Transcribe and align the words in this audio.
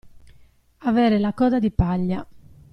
Avere 0.79 1.19
la 1.19 1.31
coda 1.31 1.59
di 1.59 1.69
paglia. 1.69 2.25